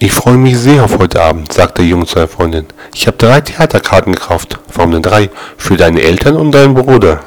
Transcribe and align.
Ich 0.00 0.12
freue 0.12 0.36
mich 0.36 0.56
sehr 0.56 0.84
auf 0.84 0.96
heute 0.96 1.20
Abend, 1.20 1.52
sagte 1.52 1.82
der 1.82 1.90
Junge 1.90 2.06
zu 2.06 2.14
seiner 2.14 2.28
Freundin. 2.28 2.66
Ich 2.94 3.08
habe 3.08 3.16
drei 3.16 3.40
Theaterkarten 3.40 4.12
gekauft. 4.12 4.60
Warum 4.72 4.92
denn 4.92 5.02
drei? 5.02 5.28
Für 5.56 5.76
deine 5.76 6.00
Eltern 6.02 6.36
und 6.36 6.52
deinen 6.52 6.74
Bruder. 6.74 7.20